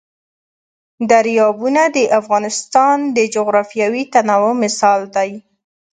[1.11, 5.31] دریابونه د افغانستان د جغرافیوي تنوع مثال دی.